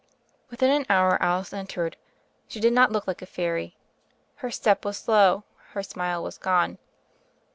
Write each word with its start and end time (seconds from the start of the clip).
Within 0.49 0.71
an 0.71 0.87
hour 0.89 1.21
Alice 1.21 1.53
entered. 1.53 1.95
She 2.47 2.59
did 2.59 2.73
not 2.73 2.91
look 2.91 3.05
like 3.05 3.21
a 3.21 3.27
fairy: 3.27 3.77
her 4.37 4.49
step 4.49 4.83
was 4.83 4.97
slow, 4.97 5.43
her 5.73 5.83
smile 5.83 6.23
was 6.23 6.39
gone. 6.39 6.79